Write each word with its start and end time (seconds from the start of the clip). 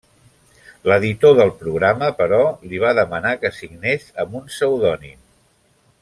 L'editor 0.91 1.35
del 1.39 1.51
programa, 1.59 2.07
però, 2.23 2.39
li 2.71 2.79
va 2.87 2.93
demanar 3.03 3.33
que 3.43 3.51
signés 3.61 4.07
amb 4.25 4.39
un 4.43 4.49
pseudònim. 4.53 5.19